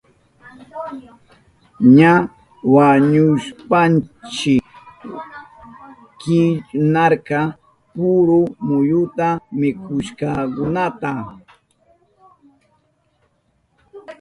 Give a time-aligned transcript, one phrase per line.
[1.97, 2.13] Ña
[2.73, 4.55] wañuhushpanshi
[6.19, 7.39] kiwnarka
[7.93, 9.27] puru muyuta
[9.59, 11.11] mikushkankunata.